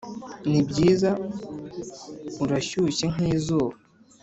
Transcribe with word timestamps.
nibyiza, 0.49 1.11
urashyushye 2.43 3.05
nkizuba 3.13 3.75